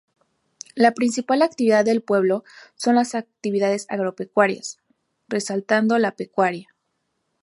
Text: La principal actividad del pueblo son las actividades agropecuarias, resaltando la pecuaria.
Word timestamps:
La 0.73 0.93
principal 0.95 1.43
actividad 1.43 1.85
del 1.85 2.01
pueblo 2.01 2.43
son 2.73 2.95
las 2.95 3.13
actividades 3.13 3.85
agropecuarias, 3.87 4.79
resaltando 5.27 5.99
la 5.99 6.15
pecuaria. 6.15 6.69